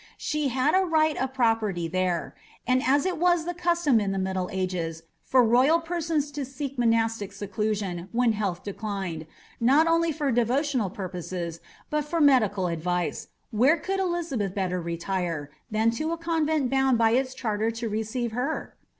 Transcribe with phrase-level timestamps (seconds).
[0.17, 2.33] She had a right of property there;
[2.65, 6.43] and as it was the cus iom in the middle ages, for royal persons to
[6.43, 9.27] seek monastic seclusion, when health declined,
[9.59, 11.59] not only for devotional purposes,
[11.91, 17.11] but for medical advice, where could Elizabeth better retire, than to a convent bound by
[17.11, 18.75] its charter to receive her